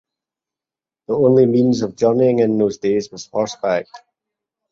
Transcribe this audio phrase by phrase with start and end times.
[1.09, 3.85] The only means of journeying in those days was horseback.